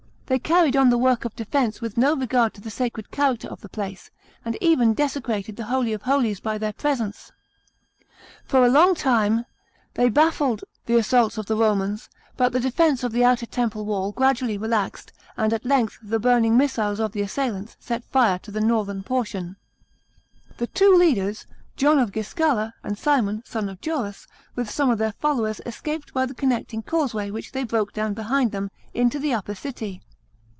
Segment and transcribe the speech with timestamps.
[0.27, 3.59] They carried on the work of defence with no regard to the sacred character of
[3.59, 4.09] the place,
[4.45, 7.33] and even desecrated the Holy of Holies by their presence.
[8.45, 9.45] For a long time
[9.95, 14.13] they baffled the assaults of the Romans; but the defence of the outer temple wall
[14.13, 18.61] gradually relaxed, and at length the burning missiles of the assailants set fire to the
[18.61, 19.55] northern portico.
[20.59, 21.45] The two leaders,
[21.75, 26.25] John of Giscala, and Simon, son of Gioras, with some of their followers, escaped by
[26.25, 30.01] the connecting causeway which they broke down behind them, into the upper city.